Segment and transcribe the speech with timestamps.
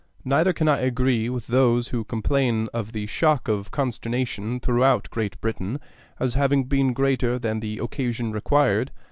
[0.25, 5.39] "Neither can I agree with those who complain of the shock of consternation throughout Great
[5.41, 5.79] Britain
[6.19, 8.89] as having been greater than the occasion required....